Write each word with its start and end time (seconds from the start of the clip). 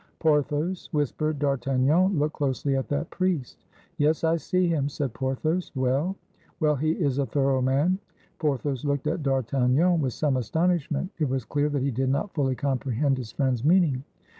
"Porthos," 0.17 0.89
whispered 0.91 1.37
D'Artagnan, 1.37 2.17
"look 2.17 2.33
closely 2.33 2.75
at 2.75 2.87
that 2.87 3.11
priest." 3.11 3.67
"Yes, 3.99 4.23
I 4.23 4.35
see 4.37 4.67
him," 4.67 4.89
said 4.89 5.13
Porthos. 5.13 5.71
"Well?" 5.75 6.15
"Well, 6.59 6.75
he 6.75 6.93
is 6.93 7.19
a 7.19 7.25
thorough 7.27 7.61
man." 7.61 7.99
Porthos 8.39 8.83
looked 8.83 9.05
at 9.05 9.21
D'Artagnan 9.21 10.01
with 10.01 10.13
some 10.13 10.37
astonish 10.37 10.89
ment; 10.89 11.11
it 11.19 11.29
was 11.29 11.45
clear 11.45 11.69
that 11.69 11.83
he 11.83 11.91
did 11.91 12.09
not 12.09 12.33
fully 12.33 12.55
comprehend 12.55 13.19
his 13.19 13.31
friend's 13.31 13.63
meaning. 13.63 14.03